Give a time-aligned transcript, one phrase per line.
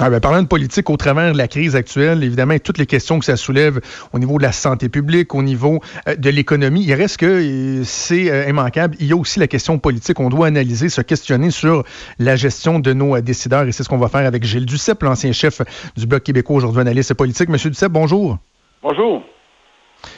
[0.00, 3.20] Ah ben, parlant de politique au travers de la crise actuelle, évidemment, toutes les questions
[3.20, 3.80] que ça soulève
[4.12, 7.84] au niveau de la santé publique, au niveau euh, de l'économie, il reste que euh,
[7.84, 8.96] c'est euh, immanquable.
[8.98, 10.18] Il y a aussi la question politique.
[10.18, 11.84] On doit analyser, se questionner sur
[12.18, 15.30] la gestion de nos décideurs et c'est ce qu'on va faire avec Gilles Duceppe, l'ancien
[15.30, 15.62] chef
[15.96, 17.48] du Bloc québécois, aujourd'hui analyste politique.
[17.48, 18.38] Monsieur Duceppe, bonjour.
[18.82, 19.22] Bonjour.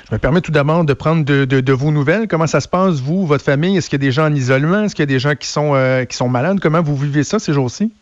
[0.09, 2.29] Je me permets tout d'abord de prendre de, vos nouvelles.
[2.29, 3.77] Comment ça se passe, vous, votre famille?
[3.77, 4.85] Est-ce qu'il y a des gens en isolement?
[4.85, 5.75] Est-ce qu'il y a des gens qui sont,
[6.09, 6.61] qui sont malades?
[6.61, 7.93] Comment vous vivez ça ces jours-ci?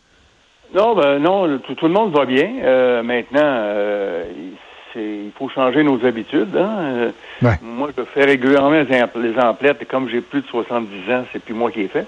[0.75, 2.51] Non, ben non, tout, le monde va bien.
[2.65, 4.25] Euh, maintenant, euh,
[4.97, 6.57] il faut changer nos habitudes.
[6.57, 7.13] Hein.
[7.45, 11.43] Euh, moi, je fais régulièrement les, emplettes et comme j'ai plus de 70 ans, c'est
[11.43, 12.07] plus moi qui ai fait.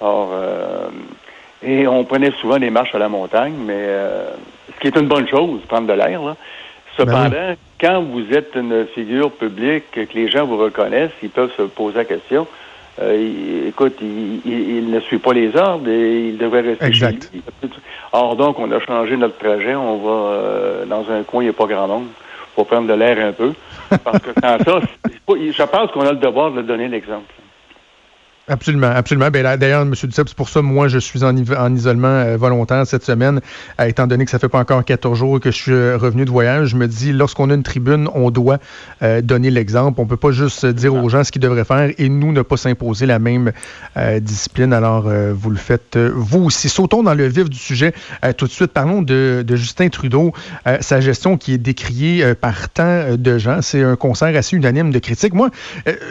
[0.00, 0.32] Or,
[1.62, 3.86] et on prenait souvent des marches à la montagne, mais
[4.74, 6.20] ce qui est une bonne chose, prendre de l'air.
[6.20, 6.36] Là.
[6.96, 11.52] Cependant, ben quand vous êtes une figure publique, que les gens vous reconnaissent, ils peuvent
[11.56, 12.46] se poser la question
[13.00, 17.30] euh, écoute, il, ne suit pas les ordres et il devrait rester exact.
[17.32, 17.70] chez lui.
[18.12, 19.74] Or, donc, on a changé notre trajet.
[19.74, 22.06] On va euh, dans un coin, il n'y a pas grand monde
[22.54, 23.52] pour prendre de l'air un peu.
[24.04, 24.80] Parce que sans ça,
[25.28, 27.33] je pense qu'on a le devoir de donner l'exemple.
[28.46, 29.30] Absolument, absolument.
[29.30, 29.94] Ben, D'ailleurs, M.
[29.94, 33.40] Duceppe, c'est pour ça, moi, je suis en, en isolement euh, volontaire cette semaine,
[33.80, 36.26] euh, étant donné que ça fait pas encore 14 jours que je suis euh, revenu
[36.26, 36.68] de voyage.
[36.68, 38.58] Je me dis, lorsqu'on a une tribune, on doit
[39.22, 40.00] donner l'exemple.
[40.00, 42.56] On peut pas juste dire aux gens ce qu'ils devraient faire et nous ne pas
[42.56, 43.52] s'imposer la même
[44.20, 44.72] discipline.
[44.72, 46.68] Alors, vous le faites vous aussi.
[46.68, 47.92] Sautons dans le vif du sujet
[48.36, 48.72] tout de suite.
[48.72, 50.32] Parlons de, de Justin Trudeau,
[50.80, 53.60] sa gestion qui est décriée par tant de gens.
[53.62, 55.34] C'est un concert assez unanime de critiques.
[55.34, 55.50] Moi,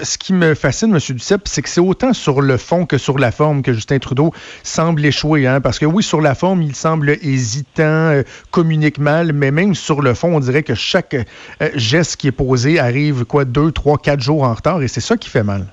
[0.03, 0.99] ce qui me fascine, M.
[1.15, 4.31] Duceppe, c'est que c'est autant sur le fond que sur la forme que Justin Trudeau
[4.63, 5.45] semble échouer.
[5.45, 5.59] Hein?
[5.59, 10.01] Parce que oui, sur la forme, il semble hésitant, euh, communique mal, mais même sur
[10.01, 13.97] le fond, on dirait que chaque euh, geste qui est posé arrive quoi deux, trois,
[13.97, 15.65] quatre jours en retard, et c'est ça qui fait mal.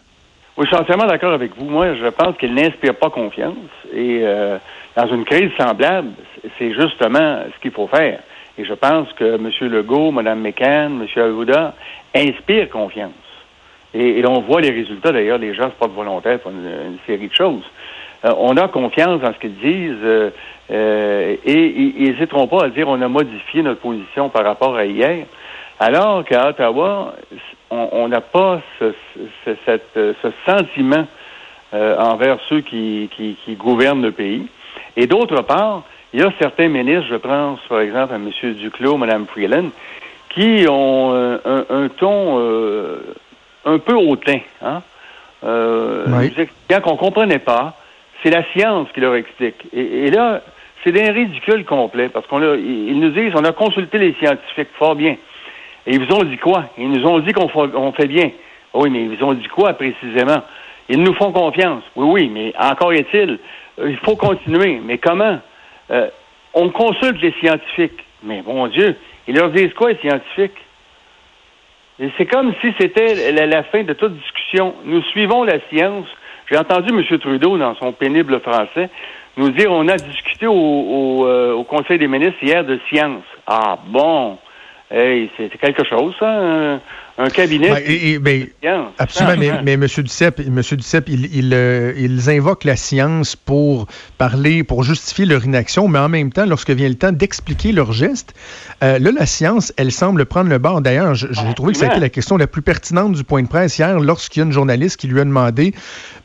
[0.56, 1.66] Oui, je suis entièrement d'accord avec vous.
[1.66, 3.54] Moi, je pense qu'il n'inspire pas confiance.
[3.94, 4.58] Et euh,
[4.96, 6.10] dans une crise semblable,
[6.58, 8.20] c'est justement ce qu'il faut faire.
[8.58, 9.48] Et je pense que M.
[9.70, 11.06] Legault, Mme McCann, M.
[11.16, 11.74] Arruda
[12.14, 13.12] inspirent confiance.
[13.94, 17.34] Et, on voit les résultats, d'ailleurs, les gens se portent volontaires pour une, série de
[17.34, 17.64] choses.
[18.24, 20.30] Euh, on a confiance dans ce qu'ils disent euh,
[20.70, 24.84] euh, et ils n'hésiteront pas à dire on a modifié notre position par rapport à
[24.84, 25.26] hier,
[25.80, 27.14] alors qu'à Ottawa,
[27.70, 28.92] on n'a pas ce,
[30.46, 31.06] sentiment
[31.72, 33.08] envers ceux qui,
[33.58, 34.46] gouvernent le pays.
[34.96, 38.54] Et d'autre part, il y a certains ministres, je pense par exemple à M.
[38.54, 39.70] Duclos, Mme Freeland,
[40.28, 42.38] qui ont un, un ton
[43.64, 44.82] un peu hautain, hein?
[45.44, 46.04] Euh,
[46.82, 47.76] qu'on comprenait pas.
[48.22, 49.66] C'est la science qui leur explique.
[49.72, 50.42] Et, là,
[50.84, 54.94] c'est d'un ridicule complet, parce qu'on ils nous disent, on a consulté les scientifiques fort
[54.94, 55.16] bien.
[55.86, 56.64] Et ils vous ont dit quoi?
[56.76, 58.30] Ils nous ont dit qu'on fait bien.
[58.74, 60.42] Oui, mais ils vous ont dit quoi précisément?
[60.88, 61.82] Ils nous font confiance.
[61.96, 63.38] Oui, oui, mais encore est-il,
[63.78, 64.80] euh, il faut continuer.
[64.84, 65.38] Mais comment?
[65.90, 66.08] Euh,
[66.52, 68.04] on consulte les scientifiques.
[68.22, 68.96] Mais mon Dieu,
[69.26, 70.58] ils leur disent quoi, les scientifiques?
[72.16, 74.74] C'est comme si c'était la, fin de toute discussion.
[74.84, 76.06] Nous suivons la science.
[76.50, 77.18] J'ai entendu M.
[77.18, 78.88] Trudeau, dans son pénible français,
[79.36, 83.22] nous dire on a discuté au, euh, Conseil des ministres hier de science.
[83.46, 84.38] Ah bon,
[84.90, 86.80] hey, c'est quelque chose, ça
[87.20, 88.18] un cabinet.
[88.18, 89.86] Ben, ben, absolument, mais, mais, M.
[90.02, 93.86] Duceppe, Monsieur Duceppe il, euh, ils invoquent la science pour
[94.16, 97.92] parler, pour justifier leur inaction, mais en même temps, lorsque vient le temps d'expliquer leurs
[97.92, 98.34] gestes,
[98.82, 100.80] euh, là, la science, elle semble prendre le bord.
[100.80, 103.48] D'ailleurs, j'ai trouvé que ça a été la question la plus pertinente du point de
[103.48, 105.74] presse hier, lorsqu'il y a une journaliste qui lui a demandé,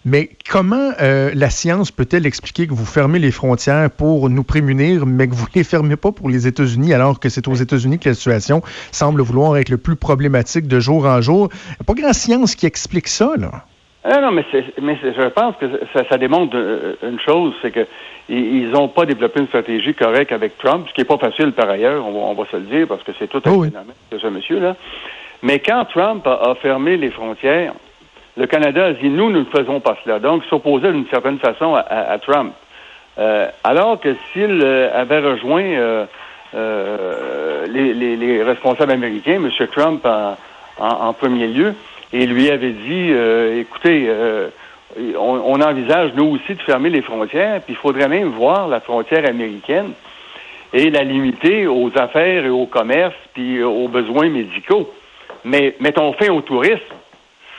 [0.06, 5.06] mais comment euh, la science peut-elle expliquer que vous fermez les frontières pour nous prémunir,
[5.06, 8.00] mais que vous ne les fermez pas pour les États-Unis, alors que c'est aux États-Unis
[8.00, 11.50] que la situation semble vouloir être le plus problématique de jour en jour.
[11.52, 13.66] Il n'y a pas grand science qui explique ça, là.
[14.08, 14.46] Ah non, mais,
[14.80, 17.88] mais je pense que ça, démontre euh, une chose, c'est que
[18.30, 21.70] ils n'ont pas développé une stratégie correcte avec Trump, ce qui n'est pas facile par
[21.70, 24.28] ailleurs, on va, se le dire, parce que c'est tout un oh phénomène de ce
[24.28, 24.76] monsieur-là.
[25.42, 27.74] Mais quand Trump a, fermé les frontières,
[28.38, 30.20] le Canada a dit nous, nous ne faisons pas cela.
[30.20, 32.54] Donc, s'opposait d'une certaine façon à, Trump.
[33.18, 36.06] Euh, alors que s'il euh, avait rejoint
[37.68, 39.50] les, responsables américains, M.
[39.72, 40.36] Trump en,
[41.14, 41.74] premier lieu,
[42.14, 44.50] et lui avait dit, euh, écoutez, euh,
[45.18, 49.28] on, envisage nous aussi de fermer les frontières, puis il faudrait même voir la frontière
[49.28, 49.92] américaine.
[50.74, 54.92] et la limiter aux affaires et au commerce puis aux besoins médicaux.
[55.46, 56.82] Mais mettons fin au tourisme.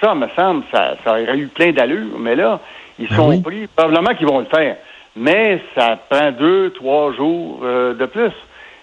[0.02, 2.60] Ça, me semble, ça, ça aurait eu plein d'allure, mais là,
[2.98, 3.40] ils Ben sont oui.
[3.40, 3.66] pris.
[3.68, 4.76] Probablement qu'ils vont le faire.
[5.14, 8.32] Mais ça prend deux, trois jours euh, de plus.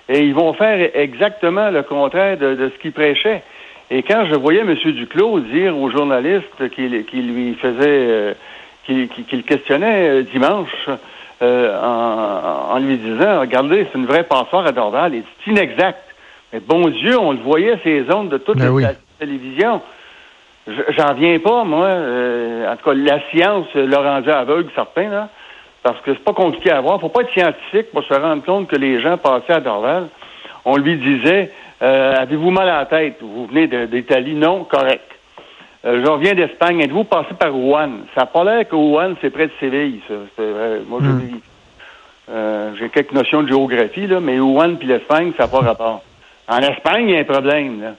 [0.10, 3.44] Et ils vont faire exactement le contraire de, de ce qu'ils prêchaient.
[3.92, 4.74] Et quand je voyais M.
[4.74, 8.34] Duclos dire aux journalistes qui, qui lui faisait, euh,
[8.86, 10.90] qui, qui- qui le questionnait euh, dimanche,
[11.42, 16.00] euh, en, en lui disant, regardez, c'est une vraie passoire à Dorval, et c'est inexact.
[16.52, 18.84] Mais bon Dieu, on le voyait, ces ondes de toutes Ben les oui.
[18.84, 19.82] stations de télévision.
[20.68, 21.86] Je- J'en viens pas, moi.
[21.86, 25.30] Euh, en tout cas, la science l'a rendu aveugle, certains, là.
[25.84, 27.00] Parce que c'est pas compliqué à voir.
[27.02, 30.08] Faut pas être scientifique pour se rendre compte que les gens passaient à Dorval.
[30.64, 31.52] On lui disait
[31.84, 33.18] euh, Avez-vous mal à la tête?
[33.22, 34.36] Vous venez d'Italie?
[34.36, 35.04] Non, correct.
[35.86, 36.80] Euh, je reviens d'Espagne.
[36.82, 37.90] Êtes-vous passé par Wuhan?
[38.16, 40.14] Ça n'a pas l'air que Wuhan, c'est près de Séville, ça.
[40.88, 41.20] Moi, Hmm.
[41.20, 41.42] dis.
[42.30, 46.02] euh, J'ai quelques notions de géographie, là, mais Wuhan puis l'Espagne, ça n'a pas rapport.
[46.48, 47.96] En Espagne, il y a un problème, là.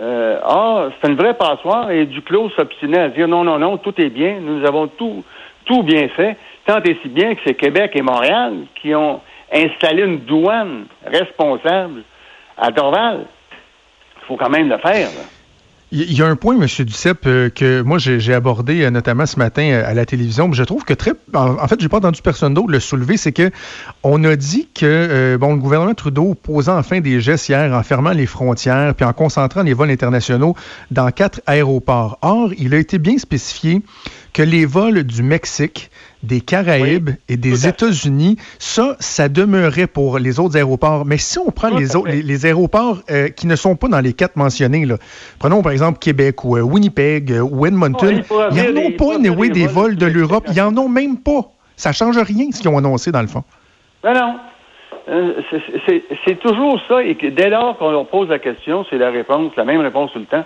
[0.00, 3.98] Euh, ah, c'est une vraie passoire et Duclos s'obstinait à dire non, non, non, tout
[3.98, 5.24] est bien, nous avons tout,
[5.64, 6.36] tout bien fait,
[6.66, 12.02] tant et si bien que c'est Québec et Montréal qui ont installé une douane responsable
[12.58, 13.26] à Dorval.
[14.16, 15.08] Il faut quand même le faire.
[15.90, 16.66] Il y a un point, M.
[16.84, 20.52] Duceppe, euh, que moi j'ai abordé euh, notamment ce matin euh, à la télévision.
[20.52, 23.16] Je trouve que très, en, en fait, j'ai pas entendu personne d'autre le soulever.
[23.16, 23.50] C'est que
[24.02, 28.10] on a dit que bon, le gouvernement Trudeau posant enfin des gestes hier en fermant
[28.10, 30.54] les frontières puis en concentrant les vols internationaux
[30.90, 32.18] dans quatre aéroports.
[32.20, 33.80] Or, il a été bien spécifié
[34.34, 35.90] que les vols du Mexique,
[36.22, 37.66] des Caraïbes et des.
[37.68, 41.04] États-Unis, ça, ça demeurait pour les autres aéroports.
[41.04, 42.16] Mais si on prend les, autres, fait.
[42.16, 44.96] les, les aéroports euh, qui ne sont pas dans les quatre mentionnés, là,
[45.38, 48.60] prenons par exemple Québec ou euh, Winnipeg euh, ou Edmonton, Oh, il pourrait il n'y
[48.60, 50.44] en haver des- a il pas, anyway, des vols de l'Europe.
[50.48, 50.56] Mexique.
[50.66, 51.42] Il n'y en a même pas.
[51.76, 53.44] Ça change rien ce qu'ils ont annoncé dans le fond.
[54.04, 54.34] Non, non.
[56.26, 57.02] C'est- toujours ça.
[57.02, 60.18] Et dès lors qu'on leur pose la question, c'est la réponse, la même réponse tout
[60.18, 60.44] le temps.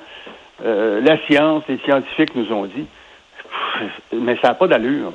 [0.65, 2.87] La science, les scientifiques nous ont dit.
[4.13, 5.13] Mais ça n'a pas d'allure.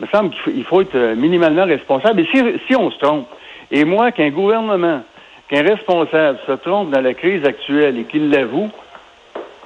[0.00, 2.20] Il me semble qu'il faut, il faut être euh, minimalement responsable.
[2.20, 3.28] Et si, si on se trompe,
[3.70, 5.02] et moi, qu'un gouvernement,
[5.48, 8.70] qu'un responsable se trompe dans la crise actuelle et qu'il l'avoue,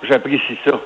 [0.02, 0.78] j'apprécie ça.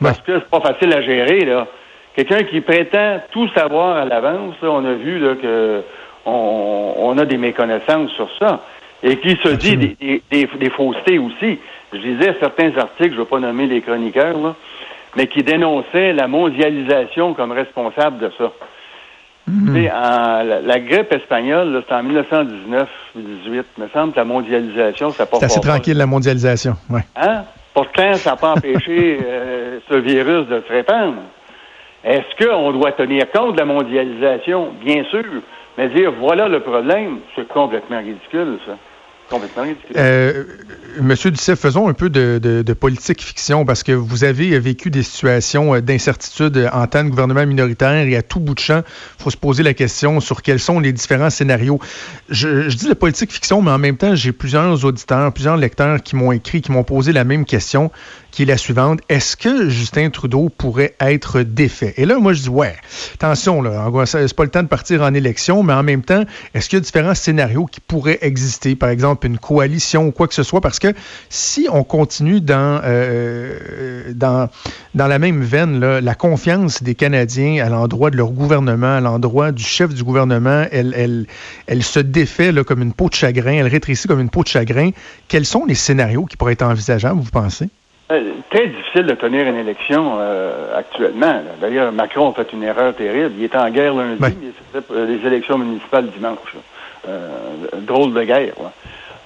[0.00, 1.66] Parce que c'est pas facile à gérer, là.
[2.14, 5.82] Quelqu'un qui prétend tout savoir à l'avance, là, on a vu là, que
[6.26, 8.60] on, on a des méconnaissances sur ça.
[9.02, 11.58] Et qui se dit des, des, des- des faussetés aussi.
[11.92, 14.54] Je lisais certains articles, je ne vais pas nommer les chroniqueurs, là,
[15.16, 18.50] mais qui dénonçaient la mondialisation comme responsable de ça.
[19.48, 22.86] En- la, la grippe espagnole, c'était en 1919-18.
[23.16, 26.76] Il me semble que la mondialisation, ça n'a pas C'est assez tranquille, la mondialisation.
[26.88, 27.00] Ouais.
[27.16, 27.42] Hein?
[27.74, 31.16] Pourtant, ça n'a pas empêché euh, ce virus de se répandre?
[32.04, 34.72] Est-ce qu'on doit tenir compte de la mondialisation?
[34.84, 35.24] Bien sûr.
[35.78, 38.72] Mais dire voilà le problème, c'est complètement ridicule, ça.
[39.96, 40.44] Euh,
[41.00, 44.90] Monsieur Duceppe, faisons un peu de, de- de politique fiction parce que vous avez vécu
[44.90, 48.82] des situations euh, d'incertitude en tant que gouvernement minoritaire et à tout bout de champ,
[49.18, 51.80] il faut se poser la question sur quels sont les différents scénarios.
[52.28, 56.02] Je, je dis la politique fiction, mais en même temps, j'ai plusieurs auditeurs, plusieurs lecteurs
[56.02, 57.90] qui m'ont écrit, qui m'ont posé la même question,
[58.32, 59.00] qui est la suivante.
[59.08, 61.94] Est-ce que Justin Trudeau pourrait être défait?
[61.98, 62.74] Et là, moi, je dis, ouais,
[63.14, 66.24] attention, là, c'est pas le temps de partir en élection, mais en même temps,
[66.54, 68.74] est-ce qu'il y a différents scénarios qui pourraient exister?
[68.74, 70.94] Par exemple, une coalition ou quoi que ce soit, parce que
[71.28, 74.48] si on continue dans, euh, dans,
[74.94, 79.52] dans la même veine, la confiance des Canadiens à l'endroit de leur gouvernement, à l'endroit
[79.52, 81.26] du chef du gouvernement, elle, elle,
[81.66, 84.90] elle se défait comme une peau de chagrin, elle rétrécit comme une peau de chagrin.
[85.28, 87.68] Quels sont les scénarios qui pourraient être envisageables, vous pensez?
[88.12, 91.40] Euh, très difficile de tenir une élection euh, actuellement.
[91.60, 93.32] D'ailleurs, Macron a fait une erreur terrible.
[93.38, 96.54] Il était en guerre lundi, mais c'était pour les élections municipales dimanche.
[97.08, 97.28] Euh,
[97.78, 98.52] drôle de guerre.
[98.62, 98.70] là.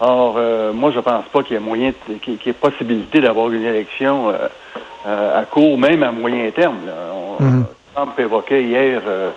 [0.01, 3.51] Or, euh, moi, je pense pas qu'il y ait moyen, qu'il y ait possibilité d'avoir
[3.51, 4.35] une élection euh,
[5.09, 6.77] euh, à court, même à moyen terme.
[6.87, 6.93] là.
[7.13, 7.65] On.
[7.95, 9.31] Trump évoquait hier euh,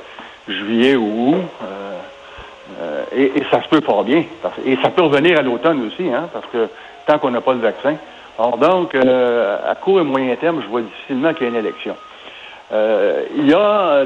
[0.47, 1.35] juillet ou août.
[1.63, 1.97] euh,
[2.81, 4.23] euh, et, et ça se peut fort bien.
[4.43, 6.67] Parce- et ça peut revenir à l'automne aussi, hein, parce que
[7.07, 7.95] tant qu'on n'a pas le vaccin.
[8.39, 11.58] Or, donc, euh, à court et moyen terme, je vois difficilement qu'il y ait une
[11.60, 11.98] élection.
[12.72, 14.05] Euh, il y a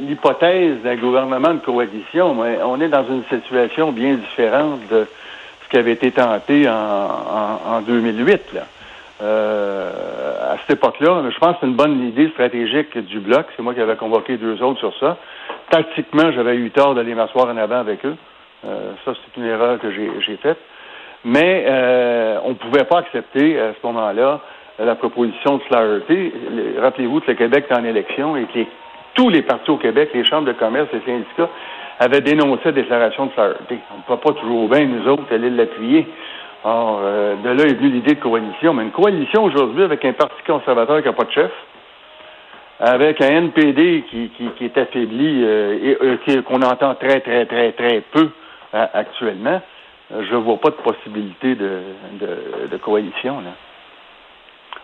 [0.00, 5.08] l'hypothèse d'un gouvernement de coalition, mais on est dans une situation bien différente de
[5.64, 8.52] ce qui avait été tenté en, en, en 2008.
[8.54, 8.60] Là.
[9.22, 13.46] Euh, à cette époque-là, je pense que c'est une bonne idée stratégique du bloc.
[13.56, 15.16] C'est moi qui avais convoqué deux autres sur ça.
[15.70, 18.14] Tactiquement, j'avais eu tort d'aller m'asseoir en avant avec eux.
[18.62, 20.58] Ça, c'est une erreur que j'ai faite.
[21.28, 24.40] Mais euh, on ne pouvait pas accepter à ce moment-là
[24.78, 26.32] la proposition de Flaherty.
[26.52, 28.60] Le- Rappelez-vous que le Québec est en élection et que
[29.14, 31.48] tous les partis au Québec, les chambres de commerce, les syndicats,
[31.98, 33.80] avait dénoncé la déclaration de Saturday.
[33.92, 36.06] On ne peut pas toujours bien, nous autres, aller l'appuyer.
[36.62, 38.72] Or, euh, de là est venue l'idée de coalition.
[38.74, 41.50] Mais une coalition aujourd'hui avec un parti conservateur qui n'a pas de chef,
[42.78, 48.02] avec un NPD qui, qui, est affaibli euh, et qu'on entend très, très, très, très
[48.12, 48.28] peu
[48.72, 49.60] actuellement,
[50.10, 53.42] je ne vois pas de possibilité de, coalition.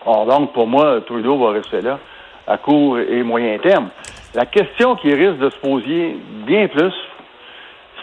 [0.05, 1.99] Or, donc, pour moi, Trudeau va rester là
[2.45, 3.89] à court et moyen terme.
[4.35, 6.93] La question qui risque de se poser bien plus,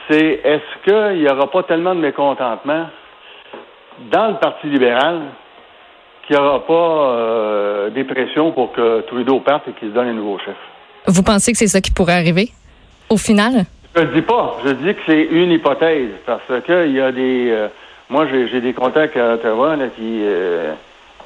[0.09, 2.87] c'est est-ce qu'il n'y aura pas tellement de mécontentement
[4.11, 5.21] dans le Parti libéral
[6.27, 10.09] qu'il n'y aura pas euh, des pressions pour que Trudeau parte et qu'il se donne
[10.09, 10.57] un nouveau chef?
[11.07, 12.51] Vous pensez que c'est ça qui pourrait arriver
[13.11, 13.65] au final?
[13.95, 14.57] Je ne dis pas.
[14.65, 17.51] Je dis que c'est une hypothèse parce qu'il y a des.
[17.51, 17.69] Euh,
[18.09, 20.73] moi, j'ai des contacts à Ottawa là, qui, euh,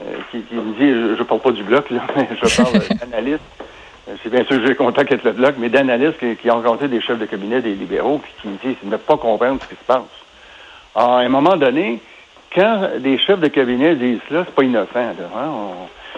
[0.02, 3.40] euh, qui, me disent, je ne parle pas du bloc, là, mais je parle d'analystes.
[4.22, 6.88] C'est bien sûr que j'ai des contacts avec le bloc, mais d'analystes qui, ont rencontré
[6.88, 9.76] des chefs de cabinet des libéraux puis qui me disent ne pas comprendre ce qui
[9.76, 10.02] se passe.
[10.94, 12.00] à un moment donné,
[12.54, 14.90] quand des chefs de cabinet disent cela, c'est pas innocent.
[14.94, 15.14] Hein?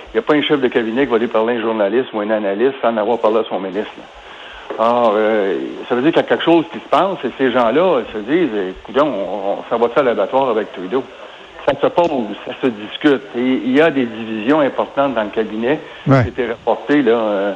[0.09, 2.13] Il n'y a pas un chef de cabinet qui va aller parler à un journaliste
[2.13, 3.93] ou un analyste sans en avoir parlé à son ministre.
[4.79, 7.51] Alors, euh, ça veut dire qu'il y a quelque chose qui se passe et ces
[7.51, 11.03] gens-là se disent, écoute, on, ça va à l'abattoir avec Trudeau.
[11.67, 12.09] Ça se pose,
[12.47, 13.23] ça se discute.
[13.37, 17.13] Et il y a des divisions importantes dans le cabinet qui qui étaient rapportées là,
[17.13, 17.53] euh,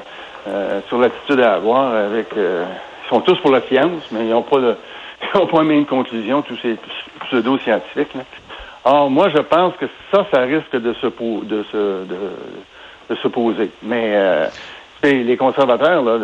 [0.48, 2.28] euh, sur l'attitude à avoir avec...
[2.34, 4.76] ils sont tous pour la science, mais ils n'ont pas, le,
[5.34, 6.76] ils ont pas la même conclusion, tous ces
[7.26, 8.16] pseudo-scientifiques.
[8.84, 12.16] Alors, moi, je pense que ça, ça risque de se, de se, de,
[13.10, 13.70] de se poser.
[13.82, 14.16] Mais
[15.02, 16.18] les conservateurs, là,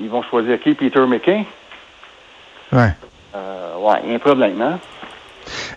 [0.00, 0.74] ils vont choisir qui?
[0.74, 1.44] Peter McKay?
[2.72, 2.90] Ouais.
[3.34, 4.78] Euh, ouais, il y a un problème, hein?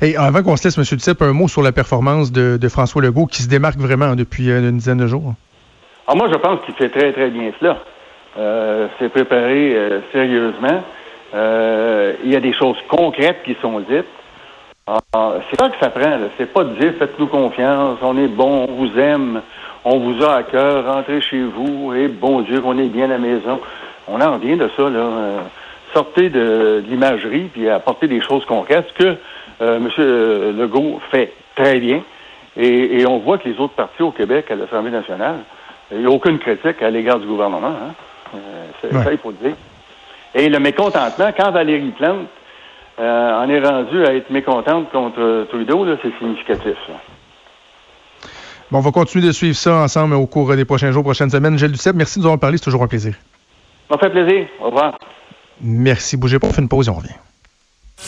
[0.01, 0.83] Et avant qu'on se laisse, M.
[0.83, 4.59] Duceppe, un mot sur la performance de, François Legault qui se démarque vraiment depuis euh,
[4.59, 5.33] une dizaine de jours.
[6.07, 7.77] Ah, moi, je pense qu'il fait très, très bien cela.
[8.37, 10.83] Euh, c'est préparé euh, sérieusement.
[12.23, 14.05] il y a des choses concrètes qui sont dites.
[14.87, 16.17] Ah, c'est ça que ça prend.
[16.37, 19.41] C'est pas de dire faites-nous confiance, on est bon, on vous aime,
[19.86, 23.09] on vous a à cœur, rentrez chez vous, et bon Dieu qu'on est bien à
[23.09, 23.59] la maison.
[24.07, 25.00] On en revient de ça, là.
[25.00, 25.39] Euh,
[25.93, 29.17] sortez de, l'imagerie, puis apportez des choses concrètes, ce que
[29.62, 30.57] euh, M.
[30.57, 32.01] Legault fait très bien.
[32.57, 35.38] Et, on voit que les autres partis au Québec, à l'Assemblée nationale,
[35.91, 37.67] il n'y a aucune critique à l'égard du gouvernement.
[37.67, 37.93] Hein?
[38.36, 39.55] Euh, ça, il faut le dire.
[40.36, 42.27] Et le mécontentement, quand Valérie Plante
[42.98, 46.75] en est rendue à être mécontente contre Trudeau, c'est significatif.
[48.71, 51.57] Bon, on va continuer de suivre ça ensemble au cours des prochains jours, prochaines semaines.
[51.57, 52.57] Gilles Duceppe, merci de nous avoir parlé.
[52.57, 53.15] C'est toujours un plaisir.
[53.89, 54.47] Ça fait plaisir.
[54.61, 54.97] Au revoir.
[55.61, 56.17] Merci.
[56.17, 57.15] Bougez pas, on fait une pause et on revient.